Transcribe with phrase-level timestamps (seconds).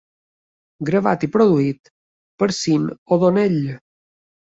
[0.89, 1.91] Gravat i produït
[2.43, 3.61] per Sean O'Donnell.